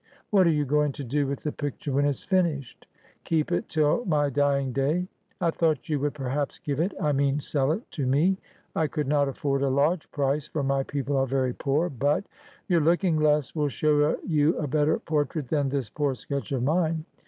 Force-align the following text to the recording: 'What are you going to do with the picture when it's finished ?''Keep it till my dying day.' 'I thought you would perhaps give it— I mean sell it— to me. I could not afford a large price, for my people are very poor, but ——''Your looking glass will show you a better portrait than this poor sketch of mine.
'What 0.31 0.47
are 0.47 0.49
you 0.49 0.65
going 0.65 0.93
to 0.93 1.03
do 1.03 1.27
with 1.27 1.43
the 1.43 1.51
picture 1.51 1.91
when 1.91 2.05
it's 2.05 2.23
finished 2.23 2.87
?''Keep 3.23 3.51
it 3.51 3.69
till 3.69 4.03
my 4.05 4.31
dying 4.31 4.73
day.' 4.73 5.07
'I 5.39 5.51
thought 5.51 5.89
you 5.89 5.99
would 5.99 6.15
perhaps 6.15 6.57
give 6.57 6.79
it— 6.79 6.91
I 6.99 7.11
mean 7.11 7.39
sell 7.39 7.71
it— 7.71 7.83
to 7.91 8.07
me. 8.07 8.39
I 8.75 8.87
could 8.87 9.07
not 9.07 9.29
afford 9.29 9.61
a 9.61 9.69
large 9.69 10.09
price, 10.09 10.47
for 10.47 10.63
my 10.63 10.81
people 10.81 11.17
are 11.17 11.27
very 11.27 11.53
poor, 11.53 11.87
but 11.87 12.23
——''Your 12.67 12.81
looking 12.81 13.17
glass 13.17 13.53
will 13.53 13.69
show 13.69 14.17
you 14.25 14.57
a 14.57 14.65
better 14.67 14.97
portrait 14.97 15.49
than 15.49 15.69
this 15.69 15.91
poor 15.91 16.15
sketch 16.15 16.51
of 16.51 16.63
mine. 16.63 17.05